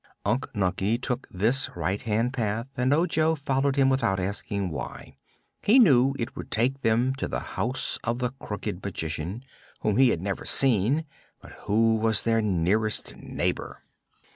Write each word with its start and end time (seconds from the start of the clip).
Unc 0.25 0.51
Nunkie 0.55 0.99
took 0.99 1.27
this 1.29 1.69
right 1.75 2.01
hand 2.01 2.33
path 2.33 2.65
and 2.75 2.91
Ojo 2.91 3.35
followed 3.35 3.77
without 3.77 4.19
asking 4.19 4.71
why. 4.71 5.15
He 5.61 5.77
knew 5.77 6.15
it 6.17 6.35
would 6.35 6.49
take 6.49 6.81
them 6.81 7.13
to 7.17 7.27
the 7.27 7.39
house 7.53 7.99
of 8.03 8.17
the 8.17 8.31
Crooked 8.39 8.83
Magician, 8.83 9.43
whom 9.81 9.97
he 9.97 10.09
had 10.09 10.19
never 10.19 10.43
seen 10.43 11.05
but 11.39 11.51
who 11.67 11.97
was 11.97 12.23
their 12.23 12.41
nearest 12.41 13.15
neighbor. 13.15 13.83